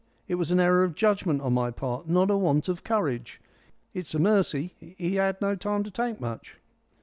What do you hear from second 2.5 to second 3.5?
of courage.